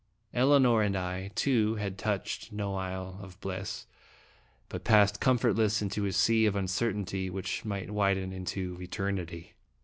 [0.33, 3.85] Elinor and I, too, had touched no isle of bliss,
[4.67, 9.53] but passed comfortless into a sea of uncer tainty which might widen into eternity.